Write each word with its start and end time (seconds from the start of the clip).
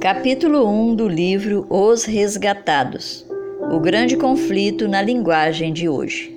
Capítulo 0.00 0.66
1 0.66 0.94
do 0.94 1.06
livro 1.06 1.66
Os 1.68 2.06
Resgatados 2.06 3.26
O 3.70 3.78
Grande 3.78 4.16
Conflito 4.16 4.88
na 4.88 5.02
Linguagem 5.02 5.74
de 5.74 5.90
Hoje. 5.90 6.34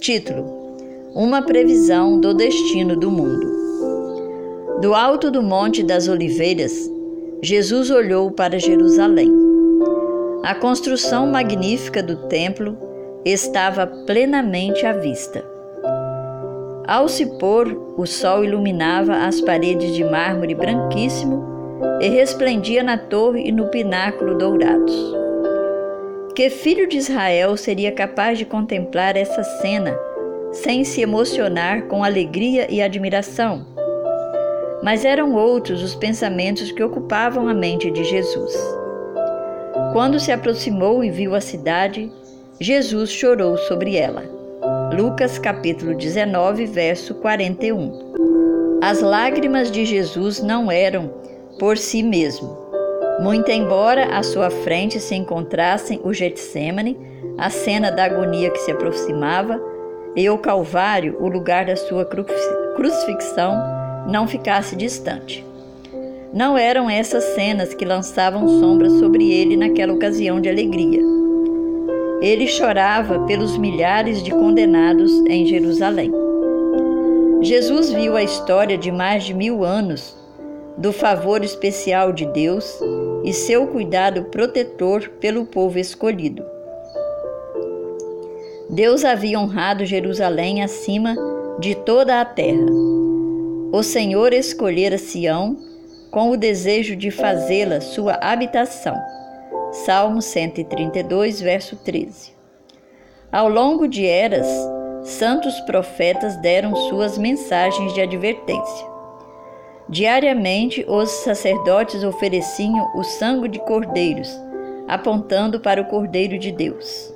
Título: 0.00 0.46
Uma 1.14 1.42
previsão 1.42 2.18
do 2.18 2.32
destino 2.32 2.96
do 2.96 3.10
mundo. 3.10 4.80
Do 4.80 4.94
alto 4.94 5.30
do 5.30 5.42
Monte 5.42 5.82
das 5.82 6.08
Oliveiras, 6.08 6.90
Jesus 7.42 7.90
olhou 7.90 8.30
para 8.30 8.58
Jerusalém. 8.58 9.30
A 10.42 10.54
construção 10.54 11.26
magnífica 11.26 12.02
do 12.02 12.16
templo 12.28 12.78
estava 13.26 13.86
plenamente 13.86 14.86
à 14.86 14.94
vista. 14.94 15.44
Ao 16.88 17.10
se 17.10 17.26
pôr, 17.38 17.94
o 17.98 18.06
sol 18.06 18.42
iluminava 18.42 19.16
as 19.26 19.38
paredes 19.42 19.94
de 19.94 20.02
mármore 20.02 20.54
branquíssimo 20.54 21.55
e 22.00 22.08
resplendia 22.08 22.82
na 22.82 22.96
torre 22.98 23.48
e 23.48 23.52
no 23.52 23.68
pináculo 23.68 24.36
dourados. 24.36 24.94
Que 26.34 26.50
filho 26.50 26.86
de 26.86 26.98
Israel 26.98 27.56
seria 27.56 27.90
capaz 27.92 28.38
de 28.38 28.44
contemplar 28.44 29.16
essa 29.16 29.42
cena 29.42 29.98
sem 30.52 30.84
se 30.84 31.00
emocionar 31.00 31.82
com 31.84 32.04
alegria 32.04 32.66
e 32.70 32.82
admiração? 32.82 33.66
Mas 34.82 35.04
eram 35.04 35.34
outros 35.34 35.82
os 35.82 35.94
pensamentos 35.94 36.70
que 36.70 36.82
ocupavam 36.82 37.48
a 37.48 37.54
mente 37.54 37.90
de 37.90 38.04
Jesus. 38.04 38.52
Quando 39.92 40.20
se 40.20 40.30
aproximou 40.30 41.02
e 41.02 41.10
viu 41.10 41.34
a 41.34 41.40
cidade, 41.40 42.12
Jesus 42.60 43.10
chorou 43.10 43.56
sobre 43.56 43.96
ela. 43.96 44.22
Lucas 44.94 45.38
capítulo 45.38 45.94
19, 45.94 46.66
verso 46.66 47.14
41. 47.14 48.78
As 48.82 49.00
lágrimas 49.00 49.70
de 49.70 49.84
Jesus 49.84 50.42
não 50.42 50.70
eram 50.70 51.10
por 51.58 51.78
si 51.78 52.02
mesmo. 52.02 52.56
Muito 53.20 53.50
embora 53.50 54.16
à 54.16 54.22
sua 54.22 54.50
frente 54.50 55.00
se 55.00 55.14
encontrassem 55.14 56.00
o 56.04 56.12
Getsemane, 56.12 56.98
a 57.38 57.48
cena 57.48 57.90
da 57.90 58.04
agonia 58.04 58.50
que 58.50 58.58
se 58.58 58.70
aproximava, 58.70 59.60
e 60.14 60.28
o 60.28 60.38
Calvário, 60.38 61.16
o 61.20 61.28
lugar 61.28 61.66
da 61.66 61.76
sua 61.76 62.04
crucifixão, 62.04 63.54
não 64.06 64.26
ficasse 64.26 64.76
distante. 64.76 65.44
Não 66.32 66.56
eram 66.56 66.88
essas 66.90 67.24
cenas 67.34 67.72
que 67.72 67.84
lançavam 67.84 68.46
sombra 68.60 68.90
sobre 68.90 69.30
ele 69.30 69.56
naquela 69.56 69.92
ocasião 69.92 70.40
de 70.40 70.48
alegria. 70.48 71.00
Ele 72.20 72.46
chorava 72.46 73.20
pelos 73.20 73.56
milhares 73.56 74.22
de 74.22 74.30
condenados 74.30 75.12
em 75.26 75.46
Jerusalém. 75.46 76.12
Jesus 77.42 77.92
viu 77.92 78.16
a 78.16 78.22
história 78.22 78.76
de 78.76 78.90
mais 78.90 79.24
de 79.24 79.34
mil 79.34 79.64
anos 79.64 80.16
do 80.76 80.92
favor 80.92 81.42
especial 81.42 82.12
de 82.12 82.26
Deus 82.26 82.78
e 83.24 83.32
seu 83.32 83.66
cuidado 83.66 84.24
protetor 84.24 85.08
pelo 85.20 85.46
povo 85.46 85.78
escolhido. 85.78 86.44
Deus 88.68 89.04
havia 89.04 89.38
honrado 89.38 89.86
Jerusalém 89.86 90.62
acima 90.62 91.16
de 91.58 91.74
toda 91.74 92.20
a 92.20 92.24
terra. 92.24 92.66
O 93.72 93.82
Senhor 93.82 94.32
escolhera 94.32 94.98
Sião 94.98 95.56
com 96.10 96.30
o 96.30 96.36
desejo 96.36 96.96
de 96.96 97.10
fazê-la 97.10 97.80
sua 97.80 98.14
habitação. 98.14 98.96
Salmo 99.72 100.22
132, 100.22 101.40
verso 101.40 101.76
13. 101.76 102.32
Ao 103.30 103.48
longo 103.48 103.86
de 103.86 104.06
eras, 104.06 104.46
santos 105.04 105.60
profetas 105.60 106.36
deram 106.36 106.74
suas 106.74 107.18
mensagens 107.18 107.92
de 107.92 108.00
advertência. 108.00 108.95
Diariamente, 109.88 110.84
os 110.88 111.10
sacerdotes 111.10 112.02
ofereciam 112.02 112.90
o 112.96 113.04
sangue 113.04 113.48
de 113.48 113.60
cordeiros, 113.60 114.28
apontando 114.88 115.60
para 115.60 115.80
o 115.80 115.84
Cordeiro 115.84 116.38
de 116.38 116.50
Deus. 116.50 117.14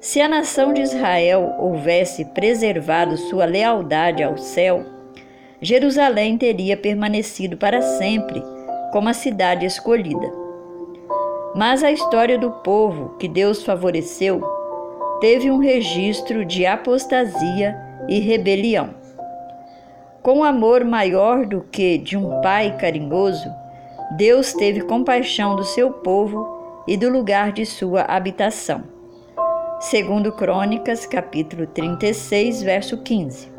Se 0.00 0.20
a 0.20 0.28
nação 0.28 0.72
de 0.72 0.80
Israel 0.80 1.54
houvesse 1.58 2.24
preservado 2.24 3.16
sua 3.16 3.44
lealdade 3.44 4.22
ao 4.22 4.36
céu, 4.36 4.84
Jerusalém 5.60 6.36
teria 6.36 6.76
permanecido 6.76 7.56
para 7.56 7.82
sempre 7.82 8.42
como 8.92 9.08
a 9.08 9.14
cidade 9.14 9.64
escolhida. 9.64 10.32
Mas 11.54 11.84
a 11.84 11.92
história 11.92 12.38
do 12.38 12.50
povo 12.50 13.16
que 13.18 13.28
Deus 13.28 13.62
favoreceu 13.62 14.42
teve 15.20 15.50
um 15.50 15.58
registro 15.58 16.44
de 16.44 16.66
apostasia 16.66 17.76
e 18.08 18.18
rebelião. 18.18 18.99
Com 20.22 20.44
amor 20.44 20.84
maior 20.84 21.46
do 21.46 21.62
que 21.62 21.96
de 21.96 22.14
um 22.14 22.42
pai 22.42 22.76
carinhoso, 22.76 23.48
Deus 24.18 24.52
teve 24.52 24.82
compaixão 24.82 25.56
do 25.56 25.64
seu 25.64 25.90
povo 25.90 26.46
e 26.86 26.94
do 26.94 27.08
lugar 27.08 27.52
de 27.52 27.64
sua 27.64 28.02
habitação. 28.02 28.84
Segundo 29.80 30.30
Crônicas, 30.30 31.06
capítulo 31.06 31.66
36, 31.66 32.62
verso 32.62 32.98
15. 32.98 33.50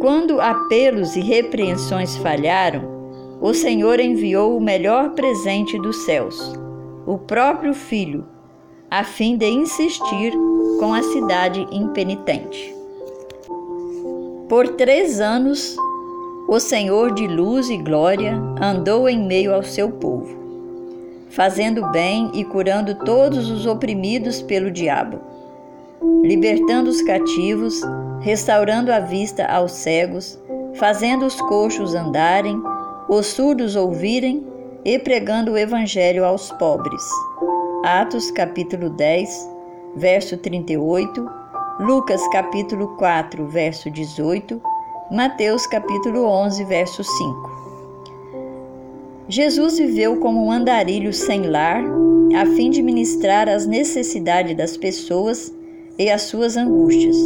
Quando 0.00 0.40
apelos 0.40 1.14
e 1.14 1.20
repreensões 1.20 2.16
falharam, 2.16 3.38
o 3.40 3.54
Senhor 3.54 4.00
enviou 4.00 4.56
o 4.56 4.60
melhor 4.60 5.10
presente 5.10 5.78
dos 5.78 6.04
céus, 6.04 6.52
o 7.06 7.16
próprio 7.16 7.74
Filho, 7.74 8.26
a 8.90 9.04
fim 9.04 9.36
de 9.36 9.46
insistir 9.46 10.32
com 10.80 10.92
a 10.92 11.00
cidade 11.00 11.64
impenitente. 11.70 12.81
Por 14.52 14.68
três 14.68 15.18
anos, 15.18 15.78
o 16.46 16.60
Senhor 16.60 17.14
de 17.14 17.26
luz 17.26 17.70
e 17.70 17.78
glória 17.78 18.34
andou 18.60 19.08
em 19.08 19.18
meio 19.18 19.54
ao 19.54 19.62
seu 19.62 19.90
povo, 19.90 20.36
fazendo 21.30 21.90
bem 21.90 22.30
e 22.34 22.44
curando 22.44 22.96
todos 22.96 23.48
os 23.48 23.64
oprimidos 23.64 24.42
pelo 24.42 24.70
diabo, 24.70 25.18
libertando 26.22 26.90
os 26.90 27.00
cativos, 27.00 27.80
restaurando 28.20 28.92
a 28.92 29.00
vista 29.00 29.46
aos 29.46 29.72
cegos, 29.72 30.38
fazendo 30.74 31.24
os 31.24 31.40
coxos 31.40 31.94
andarem, 31.94 32.62
os 33.08 33.28
surdos 33.28 33.74
ouvirem 33.74 34.46
e 34.84 34.98
pregando 34.98 35.52
o 35.52 35.56
evangelho 35.56 36.26
aos 36.26 36.52
pobres. 36.52 37.02
Atos 37.86 38.30
capítulo 38.30 38.90
10, 38.90 39.48
verso 39.96 40.36
38 40.36 41.41
Lucas 41.80 42.20
capítulo 42.28 42.88
4, 42.98 43.46
verso 43.46 43.90
18, 43.90 44.60
Mateus 45.10 45.66
capítulo 45.66 46.26
11, 46.26 46.64
verso 46.64 47.02
5. 47.02 47.50
Jesus 49.26 49.78
viveu 49.78 50.18
como 50.18 50.44
um 50.44 50.52
andarilho 50.52 51.14
sem 51.14 51.46
lar, 51.46 51.82
a 52.36 52.44
fim 52.44 52.68
de 52.68 52.82
ministrar 52.82 53.48
as 53.48 53.66
necessidades 53.66 54.54
das 54.54 54.76
pessoas 54.76 55.52
e 55.98 56.10
as 56.10 56.22
suas 56.22 56.58
angústias, 56.58 57.16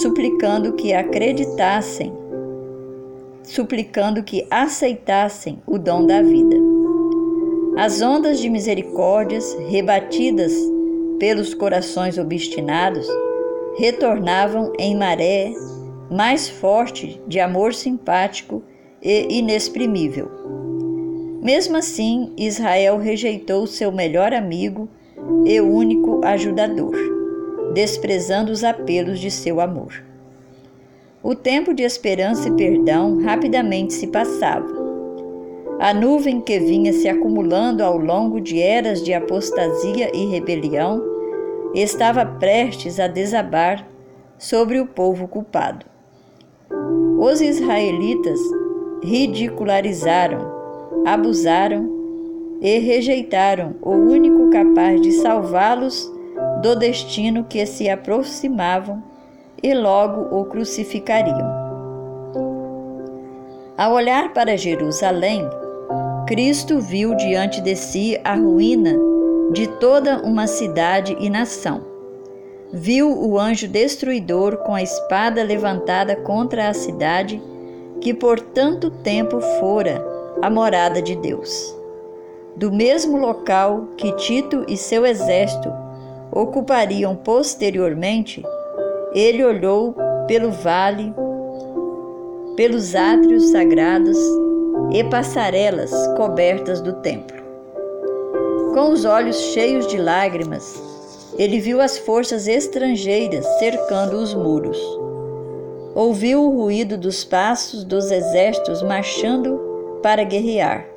suplicando 0.00 0.72
que 0.72 0.94
acreditassem, 0.94 2.10
suplicando 3.42 4.22
que 4.22 4.46
aceitassem 4.50 5.60
o 5.66 5.78
dom 5.78 6.06
da 6.06 6.22
vida. 6.22 6.56
As 7.76 8.00
ondas 8.00 8.40
de 8.40 8.48
misericórdias, 8.48 9.54
rebatidas 9.68 10.54
pelos 11.18 11.52
corações 11.52 12.16
obstinados, 12.16 13.06
retornavam 13.76 14.72
em 14.78 14.96
maré 14.96 15.52
mais 16.10 16.48
forte 16.48 17.20
de 17.26 17.40
amor 17.40 17.74
simpático 17.74 18.62
e 19.02 19.38
inexprimível. 19.38 20.30
Mesmo 21.42 21.76
assim, 21.76 22.32
Israel 22.36 22.98
rejeitou 22.98 23.66
seu 23.66 23.92
melhor 23.92 24.32
amigo 24.32 24.88
e 25.44 25.60
único 25.60 26.24
ajudador, 26.24 26.94
desprezando 27.74 28.50
os 28.50 28.64
apelos 28.64 29.18
de 29.18 29.30
seu 29.30 29.60
amor. 29.60 30.02
O 31.22 31.34
tempo 31.34 31.74
de 31.74 31.82
esperança 31.82 32.48
e 32.48 32.52
perdão 32.52 33.22
rapidamente 33.22 33.92
se 33.94 34.06
passava. 34.06 34.84
A 35.80 35.92
nuvem 35.92 36.40
que 36.40 36.58
vinha 36.58 36.92
se 36.92 37.08
acumulando 37.08 37.82
ao 37.82 37.98
longo 37.98 38.40
de 38.40 38.60
eras 38.60 39.02
de 39.02 39.12
apostasia 39.12 40.10
e 40.14 40.26
rebelião 40.26 41.13
estava 41.74 42.24
prestes 42.24 43.00
a 43.00 43.06
desabar 43.06 43.86
sobre 44.38 44.80
o 44.80 44.86
povo 44.86 45.26
culpado. 45.26 45.86
Os 47.18 47.40
israelitas 47.40 48.38
ridicularizaram, 49.02 50.40
abusaram 51.04 51.90
e 52.60 52.78
rejeitaram 52.78 53.74
o 53.82 53.90
único 53.90 54.50
capaz 54.50 55.00
de 55.00 55.12
salvá-los 55.12 56.10
do 56.62 56.76
destino 56.76 57.44
que 57.44 57.66
se 57.66 57.88
aproximavam 57.88 59.02
e 59.62 59.74
logo 59.74 60.34
o 60.34 60.44
crucificariam. 60.44 61.64
Ao 63.76 63.92
olhar 63.92 64.32
para 64.32 64.56
Jerusalém, 64.56 65.42
Cristo 66.26 66.80
viu 66.80 67.14
diante 67.16 67.60
de 67.60 67.74
si 67.74 68.18
a 68.22 68.34
ruína 68.34 68.94
de 69.54 69.68
toda 69.68 70.18
uma 70.18 70.46
cidade 70.46 71.16
e 71.18 71.30
nação. 71.30 71.82
Viu 72.72 73.08
o 73.10 73.38
anjo 73.38 73.68
destruidor 73.68 74.58
com 74.58 74.74
a 74.74 74.82
espada 74.82 75.42
levantada 75.44 76.16
contra 76.16 76.68
a 76.68 76.74
cidade 76.74 77.40
que 78.00 78.12
por 78.12 78.40
tanto 78.40 78.90
tempo 78.90 79.40
fora 79.60 80.04
a 80.42 80.50
morada 80.50 81.00
de 81.00 81.14
Deus. 81.14 81.74
do 82.56 82.70
mesmo 82.70 83.16
local 83.16 83.88
que 83.96 84.12
Tito 84.12 84.64
e 84.68 84.76
seu 84.76 85.04
exército 85.04 85.72
ocupariam 86.30 87.16
posteriormente, 87.16 88.42
ele 89.12 89.44
olhou 89.44 89.94
pelo 90.26 90.50
vale, 90.50 91.12
pelos 92.56 92.94
átrios 92.94 93.50
sagrados 93.50 94.18
e 94.92 95.02
passarelas 95.04 95.92
cobertas 96.16 96.80
do 96.80 96.92
templo. 96.94 97.33
Com 98.74 98.90
os 98.90 99.04
olhos 99.04 99.36
cheios 99.36 99.86
de 99.86 99.96
lágrimas, 99.96 100.82
ele 101.38 101.60
viu 101.60 101.80
as 101.80 101.96
forças 101.96 102.48
estrangeiras 102.48 103.46
cercando 103.60 104.16
os 104.16 104.34
muros. 104.34 104.76
Ouviu 105.94 106.42
o 106.42 106.50
ruído 106.50 106.98
dos 106.98 107.22
passos 107.22 107.84
dos 107.84 108.10
exércitos 108.10 108.82
marchando 108.82 110.00
para 110.02 110.24
guerrear 110.24 110.88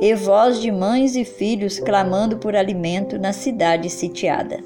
e 0.00 0.12
voz 0.16 0.60
de 0.60 0.72
mães 0.72 1.14
e 1.14 1.24
filhos 1.24 1.78
clamando 1.78 2.38
por 2.38 2.56
alimento 2.56 3.20
na 3.20 3.32
cidade 3.32 3.88
sitiada. 3.88 4.58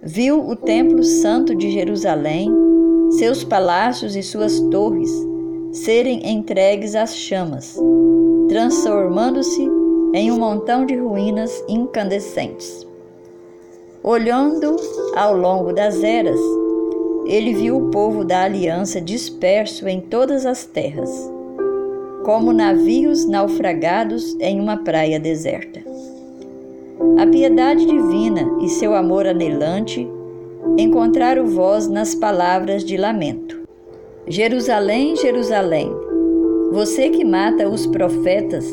Viu 0.00 0.48
o 0.48 0.54
Templo 0.54 1.02
Santo 1.02 1.56
de 1.56 1.72
Jerusalém, 1.72 2.48
seus 3.18 3.42
palácios 3.42 4.14
e 4.14 4.22
suas 4.22 4.60
torres 4.70 5.10
serem 5.72 6.24
entregues 6.24 6.94
às 6.94 7.16
chamas, 7.16 7.76
transformando-se 8.48 9.81
em 10.12 10.30
um 10.30 10.38
montão 10.38 10.84
de 10.84 10.96
ruínas 10.96 11.64
incandescentes. 11.68 12.86
Olhando 14.02 14.76
ao 15.16 15.36
longo 15.36 15.72
das 15.72 16.02
eras, 16.02 16.40
ele 17.26 17.54
viu 17.54 17.76
o 17.76 17.90
povo 17.90 18.24
da 18.24 18.42
aliança 18.42 19.00
disperso 19.00 19.88
em 19.88 20.00
todas 20.00 20.44
as 20.44 20.64
terras 20.64 21.30
como 22.24 22.52
navios 22.52 23.26
naufragados 23.26 24.36
em 24.40 24.60
uma 24.60 24.76
praia 24.76 25.18
deserta. 25.18 25.82
A 27.18 27.26
piedade 27.26 27.84
divina 27.84 28.48
e 28.60 28.68
seu 28.68 28.94
amor 28.94 29.26
anelante 29.26 30.08
encontraram 30.78 31.46
voz 31.46 31.88
nas 31.88 32.14
palavras 32.14 32.84
de 32.84 32.96
lamento. 32.96 33.60
Jerusalém, 34.28 35.16
Jerusalém, 35.16 35.90
você 36.70 37.10
que 37.10 37.24
mata 37.24 37.68
os 37.68 37.86
profetas 37.86 38.64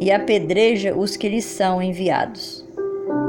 e 0.00 0.10
apedreja 0.10 0.96
os 0.96 1.16
que 1.16 1.28
lhes 1.28 1.44
são 1.44 1.82
enviados. 1.82 2.64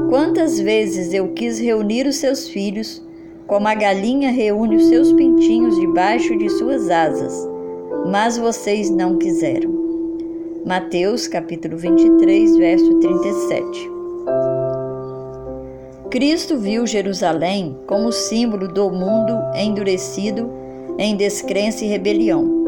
Quantas 0.08 0.58
vezes 0.58 1.12
eu 1.12 1.28
quis 1.28 1.58
reunir 1.58 2.06
os 2.06 2.16
seus 2.16 2.48
filhos, 2.48 3.02
como 3.46 3.68
a 3.68 3.74
galinha 3.74 4.30
reúne 4.30 4.76
os 4.76 4.86
seus 4.86 5.12
pintinhos 5.12 5.78
debaixo 5.78 6.36
de 6.36 6.48
suas 6.48 6.90
asas 6.90 7.54
mas 8.04 8.36
vocês 8.36 8.90
não 8.90 9.16
quiseram. 9.16 9.72
Mateus 10.64 11.26
capítulo 11.26 11.76
23, 11.76 12.56
verso 12.56 13.00
37. 13.00 13.90
Cristo 16.10 16.58
viu 16.58 16.86
Jerusalém 16.86 17.76
como 17.86 18.12
símbolo 18.12 18.68
do 18.68 18.90
mundo 18.90 19.34
endurecido 19.56 20.50
em 20.98 21.16
descrença 21.16 21.84
e 21.84 21.88
rebelião, 21.88 22.63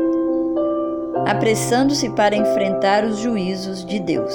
apressando-se 1.26 2.08
para 2.11 2.37
enfrentar 2.37 3.05
os 3.05 3.19
juízos 3.19 3.84
de 3.84 3.99
Deus. 3.99 4.34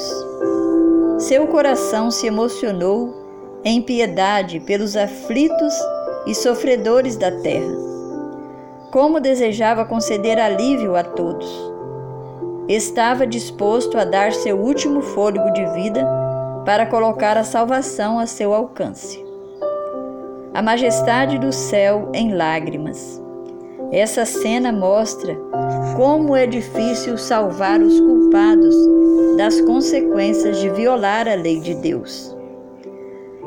Seu 1.19 1.47
coração 1.47 2.11
se 2.11 2.27
emocionou 2.27 3.61
em 3.63 3.81
piedade 3.81 4.59
pelos 4.59 4.95
aflitos 4.97 5.73
e 6.27 6.35
sofredores 6.35 7.15
da 7.15 7.31
terra 7.31 7.91
como 8.91 9.21
desejava 9.21 9.85
conceder 9.85 10.37
alívio 10.37 10.95
a 10.95 11.03
todos. 11.03 11.49
Estava 12.67 13.25
disposto 13.25 13.97
a 13.97 14.03
dar 14.03 14.33
seu 14.33 14.59
último 14.59 15.01
fôlego 15.01 15.51
de 15.53 15.65
vida 15.73 16.05
para 16.65 16.85
colocar 16.85 17.37
a 17.37 17.43
salvação 17.43 18.19
a 18.19 18.27
seu 18.27 18.53
alcance. 18.53 19.25
A 20.53 20.61
majestade 20.61 21.39
do 21.39 21.51
céu 21.53 22.09
em 22.13 22.33
lágrimas. 22.35 23.21
Essa 23.91 24.25
cena 24.25 24.71
mostra 24.71 25.37
como 25.95 26.35
é 26.35 26.45
difícil 26.45 27.17
salvar 27.17 27.81
os 27.81 27.99
culpados 27.99 28.75
das 29.37 29.59
consequências 29.61 30.57
de 30.59 30.69
violar 30.69 31.27
a 31.27 31.35
lei 31.35 31.59
de 31.59 31.75
Deus. 31.75 32.35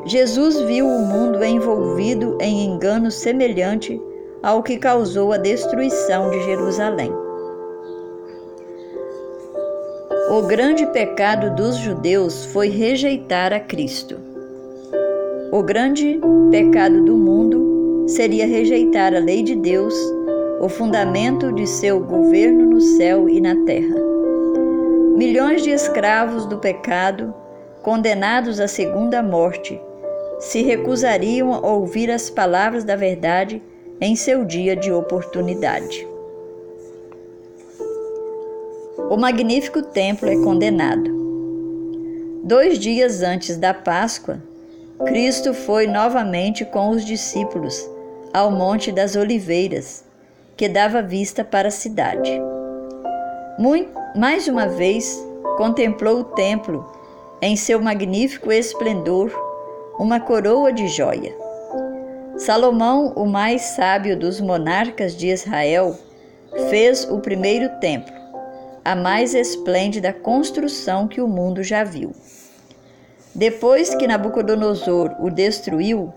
Jesus 0.05 0.59
viu 0.61 0.87
o 0.87 1.05
mundo 1.05 1.43
envolvido 1.43 2.37
em 2.39 2.65
engano 2.65 3.09
semelhante 3.09 3.99
ao 4.43 4.61
que 4.61 4.77
causou 4.77 5.33
a 5.33 5.37
destruição 5.37 6.29
de 6.29 6.43
Jerusalém. 6.43 7.11
O 10.29 10.41
grande 10.43 10.85
pecado 10.87 11.55
dos 11.55 11.77
judeus 11.77 12.45
foi 12.45 12.69
rejeitar 12.69 13.53
a 13.53 13.59
Cristo. 13.59 14.17
O 15.51 15.63
grande 15.63 16.19
pecado 16.51 17.03
do 17.03 17.15
mundo 17.15 18.05
seria 18.07 18.45
rejeitar 18.45 19.13
a 19.15 19.19
lei 19.19 19.41
de 19.41 19.55
Deus, 19.55 19.93
o 20.59 20.69
fundamento 20.69 21.51
de 21.51 21.67
seu 21.67 21.99
governo 21.99 22.65
no 22.65 22.81
céu 22.81 23.27
e 23.27 23.41
na 23.41 23.55
terra. 23.65 23.95
Milhões 25.15 25.63
de 25.63 25.69
escravos 25.69 26.45
do 26.45 26.57
pecado, 26.57 27.33
condenados 27.81 28.59
à 28.59 28.67
segunda 28.67 29.21
morte, 29.21 29.79
se 30.39 30.61
recusariam 30.61 31.53
a 31.53 31.59
ouvir 31.59 32.09
as 32.09 32.29
palavras 32.29 32.83
da 32.83 32.95
verdade 32.95 33.61
em 33.99 34.15
seu 34.15 34.43
dia 34.43 34.75
de 34.75 34.91
oportunidade. 34.91 36.07
O 39.09 39.17
magnífico 39.17 39.81
templo 39.81 40.27
é 40.27 40.35
condenado. 40.35 41.13
Dois 42.43 42.79
dias 42.79 43.21
antes 43.21 43.57
da 43.57 43.73
Páscoa, 43.73 44.41
Cristo 45.05 45.53
foi 45.53 45.87
novamente 45.87 46.63
com 46.63 46.89
os 46.89 47.03
discípulos 47.03 47.89
ao 48.33 48.51
Monte 48.51 48.91
das 48.91 49.15
Oliveiras, 49.15 50.04
que 50.57 50.69
dava 50.69 51.01
vista 51.01 51.43
para 51.43 51.67
a 51.67 51.71
cidade. 51.71 52.31
Muito, 53.57 53.91
mais 54.15 54.47
uma 54.47 54.67
vez, 54.67 55.21
contemplou 55.57 56.19
o 56.19 56.23
templo 56.23 56.89
em 57.41 57.55
seu 57.55 57.81
magnífico 57.81 58.51
esplendor, 58.51 59.31
uma 59.99 60.19
coroa 60.19 60.71
de 60.71 60.87
joia. 60.87 61.35
Salomão, 62.37 63.13
o 63.15 63.25
mais 63.25 63.61
sábio 63.61 64.17
dos 64.17 64.41
monarcas 64.41 65.15
de 65.15 65.27
Israel, 65.27 65.97
fez 66.69 67.05
o 67.09 67.19
primeiro 67.19 67.69
templo, 67.79 68.13
a 68.83 68.95
mais 68.95 69.33
esplêndida 69.33 70.13
construção 70.13 71.07
que 71.07 71.21
o 71.21 71.27
mundo 71.27 71.63
já 71.63 71.83
viu. 71.83 72.11
Depois 73.33 73.93
que 73.95 74.07
Nabucodonosor 74.07 75.15
o 75.19 75.29
destruiu, 75.29 76.13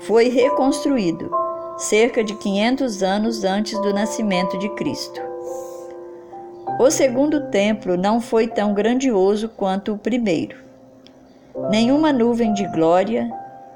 foi 0.00 0.28
reconstruído, 0.28 1.43
cerca 1.84 2.24
de 2.24 2.34
500 2.34 3.02
anos 3.02 3.44
antes 3.44 3.78
do 3.80 3.92
nascimento 3.92 4.58
de 4.58 4.68
Cristo. 4.70 5.20
O 6.80 6.90
segundo 6.90 7.50
templo 7.50 7.96
não 7.96 8.20
foi 8.20 8.48
tão 8.48 8.72
grandioso 8.74 9.48
quanto 9.50 9.92
o 9.92 9.98
primeiro. 9.98 10.56
Nenhuma 11.70 12.12
nuvem 12.12 12.52
de 12.52 12.66
glória, 12.68 13.30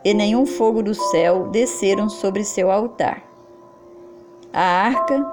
e 0.05 0.15
nenhum 0.15 0.47
fogo 0.47 0.83
do 0.83 0.95
céu 0.95 1.49
desceram 1.51 2.09
sobre 2.09 2.45
seu 2.45 2.71
altar. 2.71 3.23
A 4.53 4.63
arca, 4.63 5.25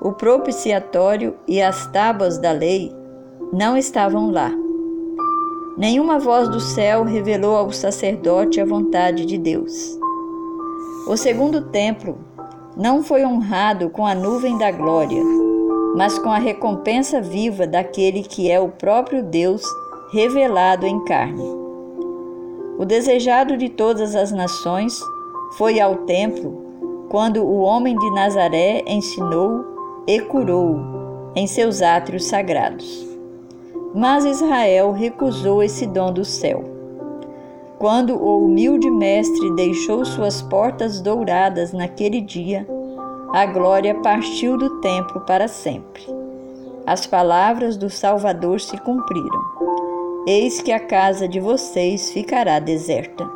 o 0.00 0.12
propiciatório 0.12 1.36
e 1.46 1.62
as 1.62 1.86
tábuas 1.92 2.36
da 2.38 2.50
lei 2.50 2.92
não 3.52 3.76
estavam 3.76 4.30
lá. 4.30 4.50
Nenhuma 5.78 6.18
voz 6.18 6.48
do 6.48 6.60
céu 6.60 7.04
revelou 7.04 7.56
ao 7.56 7.70
sacerdote 7.70 8.60
a 8.60 8.64
vontade 8.64 9.24
de 9.24 9.38
Deus. 9.38 10.03
O 11.06 11.16
segundo 11.16 11.62
templo 11.62 12.18
não 12.76 13.02
foi 13.02 13.24
honrado 13.24 13.90
com 13.90 14.06
a 14.06 14.14
nuvem 14.14 14.58
da 14.58 14.70
glória, 14.70 15.22
mas 15.96 16.18
com 16.18 16.30
a 16.30 16.38
recompensa 16.38 17.20
viva 17.20 17.66
daquele 17.66 18.22
que 18.22 18.50
é 18.50 18.58
o 18.58 18.68
próprio 18.68 19.22
Deus 19.22 19.62
revelado 20.12 20.86
em 20.86 21.04
carne. 21.04 21.44
O 22.78 22.84
desejado 22.84 23.56
de 23.56 23.68
todas 23.68 24.16
as 24.16 24.32
nações 24.32 24.98
foi 25.56 25.80
ao 25.80 25.98
templo 25.98 26.64
quando 27.08 27.44
o 27.44 27.60
homem 27.60 27.96
de 27.96 28.10
Nazaré 28.10 28.82
ensinou 28.86 29.64
e 30.06 30.20
curou 30.20 30.80
em 31.36 31.46
seus 31.46 31.82
átrios 31.82 32.24
sagrados. 32.24 33.06
Mas 33.94 34.24
Israel 34.24 34.90
recusou 34.90 35.62
esse 35.62 35.86
dom 35.86 36.12
do 36.12 36.24
céu. 36.24 36.73
Quando 37.78 38.14
o 38.14 38.44
humilde 38.44 38.90
mestre 38.90 39.50
deixou 39.54 40.04
suas 40.04 40.40
portas 40.40 41.00
douradas 41.00 41.72
naquele 41.72 42.20
dia, 42.20 42.66
a 43.32 43.46
glória 43.46 43.94
partiu 43.96 44.56
do 44.56 44.80
templo 44.80 45.20
para 45.22 45.48
sempre. 45.48 46.02
As 46.86 47.06
palavras 47.06 47.76
do 47.76 47.90
Salvador 47.90 48.60
se 48.60 48.76
cumpriram. 48.78 49.42
Eis 50.26 50.62
que 50.62 50.70
a 50.70 50.78
casa 50.78 51.26
de 51.26 51.40
vocês 51.40 52.10
ficará 52.10 52.58
deserta. 52.58 53.28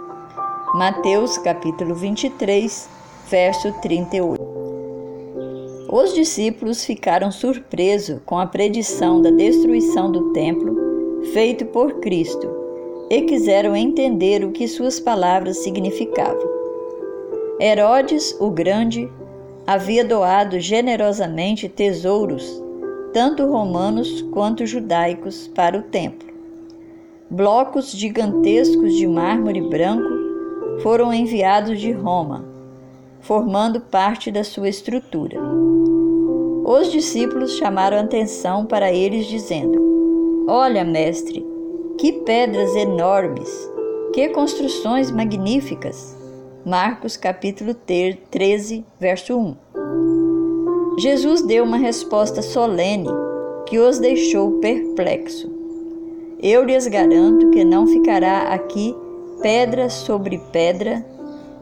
Mateus 0.75 1.37
capítulo 1.39 1.95
23, 1.95 2.89
verso 3.29 3.73
38. 3.81 4.41
Os 5.91 6.15
discípulos 6.15 6.85
ficaram 6.85 7.33
surpresos 7.33 8.21
com 8.25 8.39
a 8.39 8.47
predição 8.47 9.21
da 9.21 9.31
destruição 9.31 10.13
do 10.13 10.33
templo 10.33 10.77
feito 11.33 11.65
por 11.67 11.95
Cristo, 12.01 12.68
e 13.11 13.23
quiseram 13.23 13.75
entender 13.75 14.45
o 14.45 14.53
que 14.53 14.69
suas 14.69 15.01
palavras 15.01 15.59
significavam. 15.59 16.49
Herodes 17.61 18.37
o 18.39 18.51
Grande 18.51 19.11
havia 19.67 20.05
doado 20.05 20.61
generosamente 20.61 21.69
tesouros, 21.69 22.63
tanto 23.13 23.47
romanos 23.47 24.23
quanto 24.33 24.67
judaicos, 24.67 25.49
para 25.49 25.79
o 25.79 25.83
templo. 25.83 26.29
Blocos 27.31 27.91
gigantescos 27.93 28.95
de 28.95 29.07
mármore 29.07 29.61
branco 29.61 30.09
foram 30.83 31.13
enviados 31.13 31.81
de 31.81 31.93
Roma, 31.93 32.45
formando 33.21 33.81
parte 33.81 34.31
da 34.31 34.45
sua 34.45 34.69
estrutura. 34.69 35.39
Os 36.65 36.93
discípulos 36.93 37.57
chamaram 37.57 37.99
atenção 37.99 38.65
para 38.65 38.93
eles, 38.93 39.27
dizendo: 39.27 40.47
Olha, 40.47 40.85
mestre, 40.85 41.45
que 41.99 42.13
pedras 42.13 42.77
enormes, 42.77 43.51
que 44.15 44.29
construções 44.29 45.11
magníficas. 45.11 46.17
Marcos 46.65 47.17
capítulo 47.17 47.75
13, 47.75 48.85
verso 49.01 49.37
1. 49.37 49.57
Jesus 50.99 51.43
deu 51.43 51.65
uma 51.65 51.77
resposta 51.77 52.41
solene 52.41 53.09
que 53.67 53.81
os 53.81 53.99
deixou 53.99 54.61
perplexo. 54.61 55.51
Eu 56.41 56.63
lhes 56.63 56.87
garanto 56.87 57.51
que 57.51 57.65
não 57.65 57.85
ficará 57.85 58.55
aqui 58.55 58.95
pedra 59.43 59.91
sobre 59.91 60.39
pedra, 60.53 61.05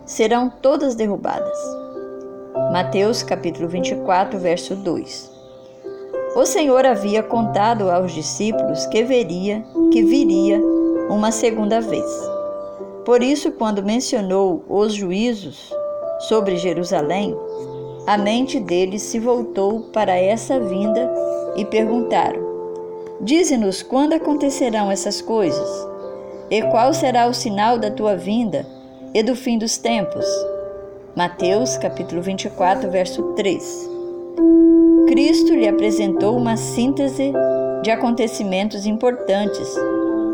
serão 0.04 0.50
todas 0.50 0.94
derrubadas. 0.94 1.58
Mateus 2.72 3.22
capítulo 3.22 3.68
24, 3.68 4.38
verso 4.38 4.76
2. 4.76 5.35
O 6.36 6.44
Senhor 6.44 6.84
havia 6.84 7.22
contado 7.22 7.90
aos 7.90 8.12
discípulos 8.12 8.84
que 8.84 9.02
veria, 9.02 9.64
que 9.90 10.02
viria 10.02 10.60
uma 11.08 11.32
segunda 11.32 11.80
vez. 11.80 12.04
Por 13.06 13.22
isso, 13.22 13.50
quando 13.52 13.82
mencionou 13.82 14.62
os 14.68 14.92
juízos 14.92 15.72
sobre 16.28 16.58
Jerusalém, 16.58 17.34
a 18.06 18.18
mente 18.18 18.60
deles 18.60 19.00
se 19.00 19.18
voltou 19.18 19.84
para 19.94 20.14
essa 20.14 20.60
vinda 20.60 21.10
e 21.56 21.64
perguntaram: 21.64 22.42
Dize-nos 23.22 23.82
quando 23.82 24.12
acontecerão 24.12 24.90
essas 24.90 25.22
coisas? 25.22 25.88
E 26.50 26.60
qual 26.64 26.92
será 26.92 27.28
o 27.28 27.32
sinal 27.32 27.78
da 27.78 27.90
tua 27.90 28.14
vinda 28.14 28.66
e 29.14 29.22
do 29.22 29.34
fim 29.34 29.56
dos 29.56 29.78
tempos? 29.78 30.26
Mateus 31.16 31.78
capítulo 31.78 32.20
24, 32.20 32.90
verso 32.90 33.22
3. 33.32 33.96
Cristo 35.16 35.54
lhe 35.54 35.66
apresentou 35.66 36.36
uma 36.36 36.58
síntese 36.58 37.32
de 37.82 37.90
acontecimentos 37.90 38.84
importantes 38.84 39.66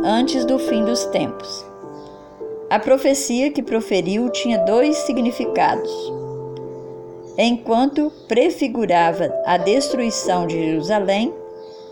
antes 0.02 0.44
do 0.44 0.58
fim 0.58 0.84
dos 0.84 1.04
tempos. 1.04 1.64
A 2.68 2.80
profecia 2.80 3.52
que 3.52 3.62
proferiu 3.62 4.28
tinha 4.30 4.58
dois 4.58 4.96
significados. 4.96 5.88
Enquanto 7.38 8.10
prefigurava 8.26 9.32
a 9.46 9.56
destruição 9.56 10.48
de 10.48 10.58
Jerusalém, 10.58 11.32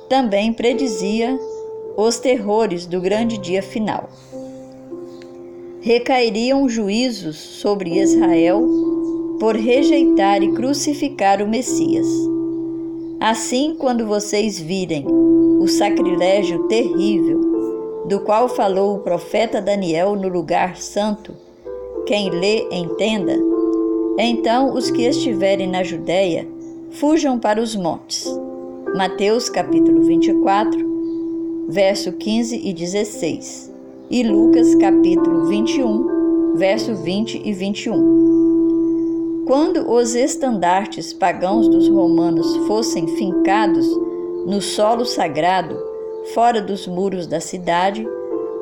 também 0.09 0.53
predizia 0.53 1.39
os 1.97 2.19
terrores 2.19 2.87
do 2.87 3.01
grande 3.01 3.39
dia 3.39 3.63
final. 3.63 4.11
Recairiam 5.81 6.69
juízos 6.69 7.37
sobre 7.37 8.01
Israel 8.01 8.69
por 9.39 9.55
rejeitar 9.55 10.43
e 10.43 10.51
crucificar 10.51 11.41
o 11.41 11.49
Messias. 11.49 12.40
Assim, 13.21 13.77
quando 13.79 14.07
vocês 14.07 14.59
virem 14.59 15.05
o 15.07 15.69
sacrilégio 15.69 16.67
terrível 16.69 18.03
do 18.07 18.21
qual 18.21 18.49
falou 18.49 18.97
o 18.97 19.01
profeta 19.01 19.61
Daniel 19.61 20.17
no 20.17 20.27
lugar 20.27 20.79
santo, 20.79 21.35
quem 22.07 22.31
lê 22.31 22.67
entenda, 22.71 23.37
então 24.17 24.73
os 24.73 24.91
que 24.91 25.03
estiverem 25.03 25.69
na 25.69 25.83
Judéia 25.83 26.49
fujam 26.93 27.39
para 27.39 27.61
os 27.61 27.77
montes. 27.77 28.27
Mateus 28.97 29.51
capítulo 29.51 30.03
24, 30.03 31.67
verso 31.69 32.13
15 32.13 32.57
e 32.57 32.73
16, 32.73 33.71
e 34.11 34.23
Lucas 34.23 34.75
capítulo 34.77 35.45
21, 35.45 36.57
verso 36.57 36.95
20 36.95 37.43
e 37.45 37.53
21. 37.53 38.60
Quando 39.51 39.91
os 39.91 40.15
estandartes 40.15 41.13
pagãos 41.13 41.67
dos 41.67 41.89
romanos 41.89 42.57
fossem 42.69 43.09
fincados 43.17 43.85
no 44.47 44.63
solo 44.63 45.05
sagrado, 45.05 45.77
fora 46.33 46.63
dos 46.63 46.87
muros 46.87 47.27
da 47.27 47.41
cidade, 47.41 48.07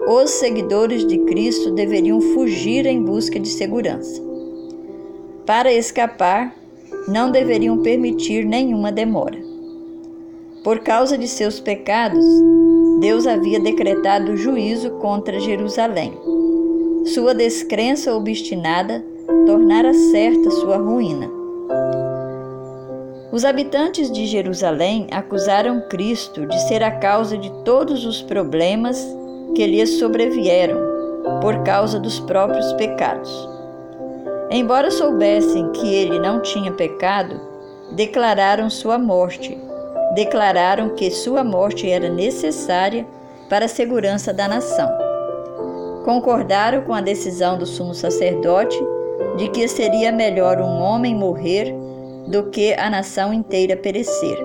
os 0.09 0.30
seguidores 0.30 1.07
de 1.07 1.18
Cristo 1.26 1.73
deveriam 1.73 2.23
fugir 2.23 2.87
em 2.87 3.02
busca 3.02 3.38
de 3.38 3.50
segurança. 3.50 4.23
Para 5.45 5.71
escapar, 5.71 6.54
não 7.07 7.30
deveriam 7.30 7.83
permitir 7.83 8.47
nenhuma 8.47 8.90
demora. 8.90 9.38
Por 10.64 10.78
causa 10.78 11.18
de 11.18 11.28
seus 11.28 11.61
pecados, 11.61 12.25
Deus 12.99 13.26
havia 13.26 13.61
decretado 13.61 14.38
juízo 14.38 14.92
contra 14.92 15.38
Jerusalém. 15.38 16.14
Sua 17.04 17.35
descrença 17.35 18.16
obstinada 18.16 19.04
tornara 19.47 19.93
certa 19.93 20.51
sua 20.51 20.79
ruína. 20.79 21.31
Os 23.31 23.45
habitantes 23.45 24.11
de 24.11 24.27
Jerusalém 24.27 25.07
acusaram 25.11 25.83
Cristo 25.83 26.47
de 26.47 26.59
ser 26.63 26.83
a 26.83 26.91
causa 26.91 27.37
de 27.37 27.51
todos 27.63 28.07
os 28.07 28.23
problemas 28.23 28.99
que 29.55 29.67
lhes 29.67 29.99
sobrevieram 29.99 30.79
por 31.43 31.63
causa 31.63 32.01
dos 32.01 32.19
próprios 32.21 32.73
pecados. 32.73 33.31
Embora 34.51 34.91
soubessem 34.91 35.71
que 35.73 35.95
ele 35.95 36.19
não 36.19 36.41
tinha 36.41 36.73
pecado, 36.73 37.39
declararam 37.93 38.71
sua 38.71 38.99
morte. 38.99 39.59
Declararam 40.15 40.91
que 40.91 41.11
sua 41.11 41.45
morte 41.45 41.89
era 41.89 42.09
necessária 42.09 43.07
para 43.51 43.67
a 43.67 43.69
segurança 43.69 44.33
da 44.33 44.49
nação. 44.49 44.89
Concordaram 46.07 46.81
com 46.83 46.95
a 46.95 47.03
decisão 47.03 47.59
do 47.59 47.67
sumo 47.67 47.93
sacerdote 47.93 48.79
de 49.38 49.49
que 49.49 49.68
seria 49.68 50.11
melhor 50.11 50.61
um 50.61 50.83
homem 50.83 51.14
morrer 51.14 51.73
do 52.26 52.50
que 52.50 52.75
a 52.75 52.90
nação 52.90 53.33
inteira 53.33 53.76
perecer. 53.76 54.37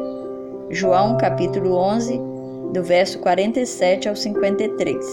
João 0.69 1.17
capítulo 1.17 1.75
11, 1.75 2.21
do 2.71 2.83
verso 2.83 3.19
47 3.19 4.07
ao 4.07 4.15
53. 4.15 5.05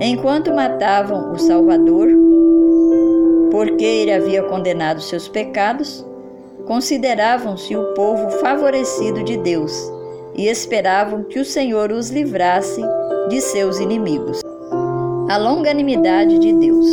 Enquanto 0.00 0.52
matavam 0.52 1.32
o 1.32 1.38
Salvador, 1.38 2.08
porque 3.50 3.84
ele 3.84 4.12
havia 4.12 4.42
condenado 4.42 5.00
seus 5.00 5.28
pecados, 5.28 6.04
consideravam-se 6.66 7.76
o 7.76 7.94
povo 7.94 8.28
favorecido 8.40 9.22
de 9.22 9.36
Deus 9.36 9.72
e 10.34 10.48
esperavam 10.48 11.22
que 11.22 11.38
o 11.38 11.44
Senhor 11.44 11.92
os 11.92 12.10
livrasse 12.10 12.82
de 13.28 13.40
seus 13.40 13.78
inimigos. 13.78 14.40
A 15.30 15.36
longanimidade 15.36 16.38
de 16.38 16.52
Deus. 16.52 16.86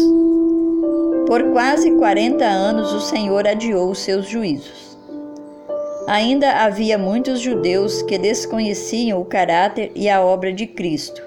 Por 1.33 1.51
quase 1.51 1.89
40 1.89 2.45
anos 2.45 2.93
o 2.93 3.01
Senhor 3.01 3.47
adiou 3.47 3.89
os 3.89 3.97
seus 3.97 4.27
juízos. 4.27 4.95
Ainda 6.07 6.63
havia 6.63 6.95
muitos 6.95 7.39
judeus 7.39 8.03
que 8.03 8.19
desconheciam 8.19 9.19
o 9.19 9.25
caráter 9.25 9.91
e 9.95 10.07
a 10.07 10.21
obra 10.21 10.53
de 10.53 10.67
Cristo. 10.67 11.23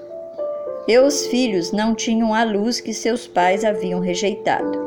E 0.86 0.96
os 0.96 1.26
filhos 1.26 1.72
não 1.72 1.92
tinham 1.92 2.32
a 2.32 2.44
luz 2.44 2.80
que 2.80 2.94
seus 2.94 3.26
pais 3.26 3.64
haviam 3.64 3.98
rejeitado. 3.98 4.78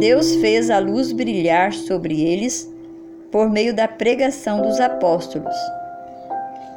Deus 0.00 0.34
fez 0.34 0.68
a 0.68 0.80
luz 0.80 1.12
brilhar 1.12 1.72
sobre 1.72 2.22
eles 2.22 2.68
por 3.30 3.48
meio 3.48 3.72
da 3.72 3.86
pregação 3.86 4.62
dos 4.62 4.80
apóstolos. 4.80 5.54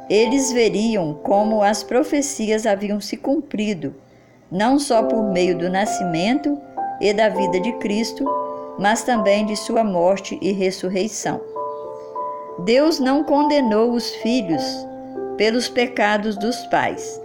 Eles 0.08 0.52
veriam 0.52 1.14
como 1.24 1.60
as 1.60 1.82
profecias 1.82 2.66
haviam 2.66 3.00
se 3.00 3.16
cumprido, 3.16 3.96
não 4.48 4.78
só 4.78 5.02
por 5.02 5.24
meio 5.32 5.58
do 5.58 5.68
nascimento 5.68 6.56
e 7.00 7.12
da 7.12 7.28
vida 7.28 7.60
de 7.60 7.72
Cristo, 7.74 8.24
mas 8.78 9.02
também 9.02 9.46
de 9.46 9.56
sua 9.56 9.82
morte 9.82 10.38
e 10.40 10.52
ressurreição. 10.52 11.40
Deus 12.60 12.98
não 12.98 13.22
condenou 13.22 13.92
os 13.92 14.10
filhos 14.16 14.62
pelos 15.36 15.68
pecados 15.68 16.36
dos 16.36 16.56
pais, 16.66 17.20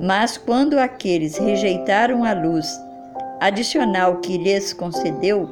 mas 0.00 0.36
quando 0.36 0.78
aqueles 0.78 1.36
rejeitaram 1.36 2.24
a 2.24 2.32
luz 2.32 2.66
adicional 3.40 4.16
que 4.16 4.38
lhes 4.38 4.72
concedeu, 4.72 5.48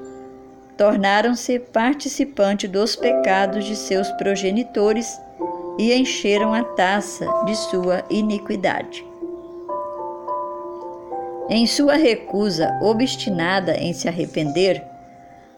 tornaram-se 0.77 1.59
participantes 1.59 2.71
dos 2.71 2.97
pecados 2.97 3.65
de 3.65 3.77
seus 3.77 4.11
progenitores 4.13 5.21
e 5.79 5.93
encheram 5.93 6.55
a 6.55 6.63
taça 6.63 7.27
de 7.45 7.55
sua 7.55 8.05
iniquidade. 8.09 9.05
Em 11.49 11.67
sua 11.67 11.95
recusa 11.95 12.79
obstinada 12.81 13.77
em 13.77 13.93
se 13.93 14.09
arrepender, 14.09 14.83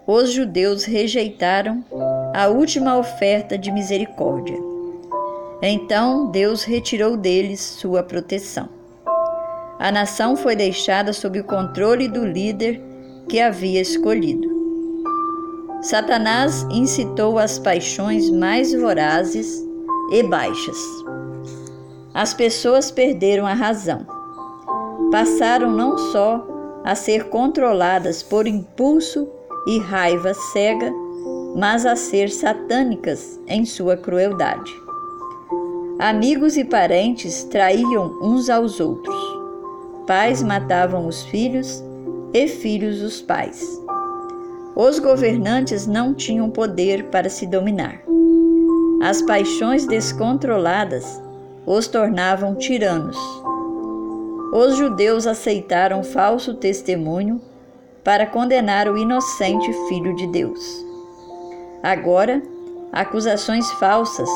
os 0.07 0.33
judeus 0.33 0.85
rejeitaram 0.85 1.85
a 2.35 2.49
última 2.49 2.99
oferta 2.99 3.57
de 3.57 3.71
misericórdia. 3.71 4.57
Então 5.63 6.31
Deus 6.31 6.65
retirou 6.65 7.17
deles 7.17 7.61
sua 7.61 8.03
proteção. 8.03 8.69
A 9.79 9.93
nação 9.93 10.37
foi 10.37 10.57
deixada 10.57 11.13
sob 11.13 11.39
o 11.39 11.45
controle 11.45 12.09
do 12.09 12.25
líder 12.25 12.81
que 13.29 13.41
havia 13.41 13.81
escolhido. 13.81 14.49
Satanás 15.83 16.67
incitou 16.71 17.39
as 17.39 17.59
paixões 17.59 18.29
mais 18.29 18.73
vorazes 18.75 19.65
e 20.11 20.23
baixas. 20.23 20.79
As 22.13 22.35
pessoas 22.35 22.91
perderam 22.91 23.47
a 23.47 23.55
razão. 23.55 24.16
Passaram 25.11 25.71
não 25.71 25.97
só 25.97 26.47
a 26.85 26.95
ser 26.95 27.29
controladas 27.29 28.23
por 28.23 28.47
impulso 28.47 29.29
e 29.67 29.79
raiva 29.79 30.33
cega, 30.35 30.93
mas 31.57 31.87
a 31.87 31.97
ser 31.97 32.31
satânicas 32.31 33.41
em 33.47 33.65
sua 33.65 33.97
crueldade. 33.97 34.73
Amigos 35.99 36.57
e 36.57 36.65
parentes 36.65 37.45
traíam 37.45 38.19
uns 38.23 38.51
aos 38.51 38.81
outros. 38.81 39.17
Pais 40.07 40.43
matavam 40.43 41.07
os 41.07 41.23
filhos 41.25 41.83
e 42.35 42.47
filhos 42.47 43.01
os 43.01 43.23
pais. 43.23 43.81
Os 44.75 44.99
governantes 44.99 45.87
não 45.87 46.13
tinham 46.13 46.51
poder 46.51 47.05
para 47.05 47.31
se 47.31 47.47
dominar. 47.47 48.03
As 49.03 49.23
paixões 49.23 49.87
descontroladas 49.87 51.21
os 51.65 51.89
tornavam 51.89 52.55
tiranos. 52.55 53.17
Os 54.53 54.77
judeus 54.77 55.27
aceitaram 55.27 56.03
falso 56.03 56.55
testemunho 56.55 57.41
para 58.05 58.27
condenar 58.27 58.89
o 58.89 58.97
inocente 58.97 59.73
Filho 59.89 60.15
de 60.15 60.27
Deus. 60.29 60.85
Agora, 61.83 62.43
acusações 62.93 63.69
falsas 63.73 64.29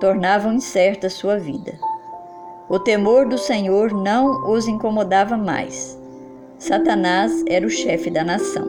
tornavam 0.00 0.52
incerta 0.52 1.10
sua 1.10 1.38
vida. 1.38 1.78
O 2.68 2.78
temor 2.78 3.26
do 3.26 3.36
Senhor 3.36 3.92
não 3.92 4.50
os 4.50 4.68
incomodava 4.68 5.36
mais. 5.36 5.98
Satanás 6.58 7.44
era 7.48 7.66
o 7.66 7.70
chefe 7.70 8.10
da 8.10 8.22
nação. 8.22 8.66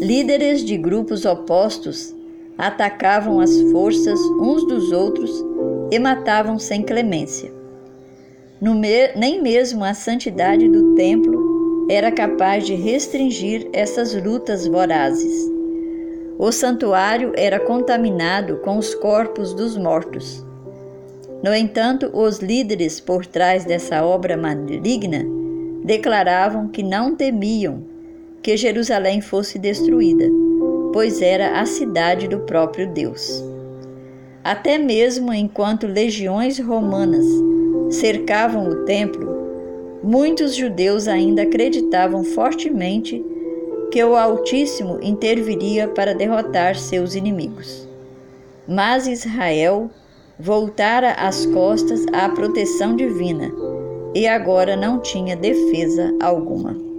Líderes 0.00 0.64
de 0.64 0.76
grupos 0.76 1.24
opostos 1.24 2.14
atacavam 2.58 3.40
as 3.40 3.60
forças 3.72 4.20
uns 4.20 4.66
dos 4.66 4.92
outros 4.92 5.44
e 5.90 5.98
matavam 5.98 6.58
sem 6.58 6.82
clemência. 6.82 7.61
Me, 8.70 9.12
nem 9.16 9.42
mesmo 9.42 9.82
a 9.82 9.92
santidade 9.92 10.68
do 10.68 10.94
templo 10.94 11.88
era 11.90 12.12
capaz 12.12 12.64
de 12.64 12.76
restringir 12.76 13.68
essas 13.72 14.14
lutas 14.14 14.68
vorazes. 14.68 15.50
O 16.38 16.52
santuário 16.52 17.32
era 17.34 17.58
contaminado 17.58 18.58
com 18.58 18.78
os 18.78 18.94
corpos 18.94 19.52
dos 19.52 19.76
mortos. 19.76 20.46
No 21.42 21.52
entanto, 21.52 22.08
os 22.12 22.38
líderes 22.38 23.00
por 23.00 23.26
trás 23.26 23.64
dessa 23.64 24.04
obra 24.04 24.36
maligna 24.36 25.26
declaravam 25.82 26.68
que 26.68 26.84
não 26.84 27.16
temiam 27.16 27.82
que 28.40 28.56
Jerusalém 28.56 29.20
fosse 29.20 29.58
destruída, 29.58 30.26
pois 30.92 31.20
era 31.20 31.60
a 31.60 31.66
cidade 31.66 32.28
do 32.28 32.38
próprio 32.38 32.86
Deus. 32.86 33.42
Até 34.44 34.78
mesmo 34.78 35.34
enquanto 35.34 35.88
legiões 35.88 36.60
romanas 36.60 37.26
cercavam 37.92 38.68
o 38.68 38.84
templo, 38.84 40.00
muitos 40.02 40.56
judeus 40.56 41.06
ainda 41.06 41.42
acreditavam 41.42 42.24
fortemente 42.24 43.24
que 43.90 44.02
o 44.02 44.16
Altíssimo 44.16 44.98
interviria 45.02 45.86
para 45.86 46.14
derrotar 46.14 46.74
seus 46.76 47.14
inimigos. 47.14 47.86
Mas 48.66 49.06
Israel 49.06 49.90
voltara 50.38 51.12
as 51.12 51.44
costas 51.46 52.06
à 52.12 52.28
proteção 52.28 52.96
divina 52.96 53.52
e 54.14 54.26
agora 54.26 54.76
não 54.76 54.98
tinha 54.98 55.36
defesa 55.36 56.14
alguma. 56.20 56.91